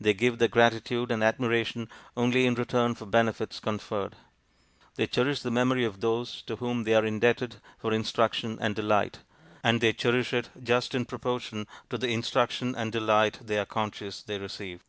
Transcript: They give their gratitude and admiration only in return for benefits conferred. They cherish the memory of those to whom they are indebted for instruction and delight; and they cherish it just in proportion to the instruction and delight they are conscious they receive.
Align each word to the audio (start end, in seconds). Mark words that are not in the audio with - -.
They 0.00 0.14
give 0.14 0.38
their 0.38 0.46
gratitude 0.46 1.10
and 1.10 1.20
admiration 1.24 1.88
only 2.16 2.46
in 2.46 2.54
return 2.54 2.94
for 2.94 3.06
benefits 3.06 3.58
conferred. 3.58 4.14
They 4.94 5.08
cherish 5.08 5.42
the 5.42 5.50
memory 5.50 5.84
of 5.84 6.00
those 6.00 6.42
to 6.42 6.54
whom 6.54 6.84
they 6.84 6.94
are 6.94 7.04
indebted 7.04 7.56
for 7.78 7.92
instruction 7.92 8.56
and 8.60 8.76
delight; 8.76 9.18
and 9.64 9.80
they 9.80 9.92
cherish 9.92 10.32
it 10.32 10.48
just 10.62 10.94
in 10.94 11.06
proportion 11.06 11.66
to 11.90 11.98
the 11.98 12.06
instruction 12.10 12.76
and 12.76 12.92
delight 12.92 13.40
they 13.42 13.58
are 13.58 13.66
conscious 13.66 14.22
they 14.22 14.38
receive. 14.38 14.84